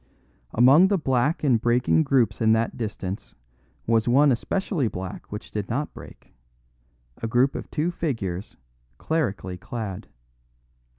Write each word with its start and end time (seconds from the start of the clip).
Among 0.55 0.87
the 0.87 0.97
black 0.97 1.43
and 1.43 1.61
breaking 1.61 2.01
groups 2.05 2.41
in 2.41 2.53
that 2.53 2.75
distance 2.75 3.35
was 3.85 4.07
one 4.07 4.31
especially 4.31 4.87
black 4.87 5.31
which 5.31 5.51
did 5.51 5.69
not 5.69 5.93
break 5.93 6.33
a 7.21 7.27
group 7.27 7.53
of 7.53 7.69
two 7.69 7.91
figures 7.91 8.55
clerically 8.97 9.59
clad. 9.59 10.07